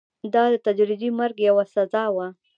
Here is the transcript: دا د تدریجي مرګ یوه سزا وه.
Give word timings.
دا 0.33 0.43
د 0.53 0.55
تدریجي 0.65 1.09
مرګ 1.19 1.37
یوه 1.47 1.63
سزا 1.73 2.05
وه. 2.15 2.27